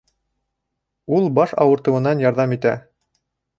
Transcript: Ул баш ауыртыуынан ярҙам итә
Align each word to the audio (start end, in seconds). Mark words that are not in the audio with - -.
Ул 1.19 1.29
баш 1.37 1.53
ауыртыуынан 1.67 2.25
ярҙам 2.25 2.59
итә 2.59 2.75